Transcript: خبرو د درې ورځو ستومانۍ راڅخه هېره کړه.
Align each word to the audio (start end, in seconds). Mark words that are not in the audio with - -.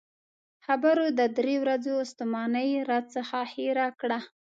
خبرو 0.65 1.05
د 1.19 1.21
درې 1.37 1.55
ورځو 1.63 1.93
ستومانۍ 2.11 2.69
راڅخه 2.89 3.41
هېره 3.53 3.87
کړه. 4.01 4.19